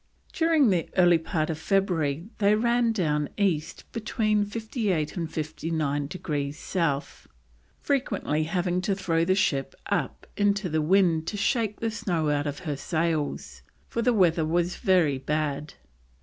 During 0.33 0.71
the 0.71 0.89
early 0.97 1.19
part 1.19 1.51
of 1.51 1.59
February 1.59 2.27
they 2.39 2.55
ran 2.55 2.91
down 2.91 3.29
east 3.37 3.83
between 3.91 4.43
58 4.47 5.15
and 5.15 5.31
59 5.31 6.07
degrees 6.07 6.57
South, 6.57 7.27
frequently 7.79 8.45
having 8.45 8.81
to 8.81 8.95
throw 8.95 9.23
the 9.23 9.35
ship 9.35 9.75
up 9.91 10.25
into 10.35 10.69
the 10.69 10.81
wind 10.81 11.27
to 11.27 11.37
shake 11.37 11.81
the 11.81 11.91
snow 11.91 12.31
out 12.31 12.47
of 12.47 12.61
her 12.65 12.75
sails, 12.77 13.61
for 13.89 14.01
the 14.01 14.11
weather 14.11 14.43
was 14.43 14.77
very 14.77 15.19
bad. 15.19 15.75